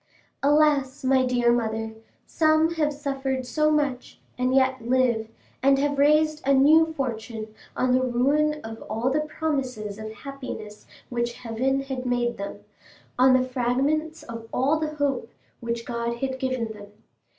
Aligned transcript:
Alas, 0.41 1.03
my 1.03 1.23
dear 1.27 1.53
mother, 1.53 1.93
some 2.25 2.73
have 2.73 2.91
suffered 2.91 3.45
so 3.45 3.69
much, 3.69 4.19
and 4.35 4.55
yet 4.55 4.81
live, 4.81 5.27
and 5.61 5.77
have 5.77 5.99
raised 5.99 6.41
a 6.43 6.55
new 6.55 6.91
fortune 6.95 7.53
on 7.77 7.91
the 7.91 8.01
ruin 8.01 8.59
of 8.63 8.81
all 8.89 9.11
the 9.11 9.19
promises 9.19 9.99
of 9.99 10.11
happiness 10.11 10.87
which 11.09 11.33
heaven 11.33 11.81
had 11.83 12.03
made 12.07 12.37
them—on 12.37 13.39
the 13.39 13.47
fragments 13.47 14.23
of 14.23 14.47
all 14.51 14.79
the 14.79 14.95
hope 14.95 15.29
which 15.59 15.85
God 15.85 16.15
had 16.17 16.39
given 16.39 16.69
them! 16.73 16.87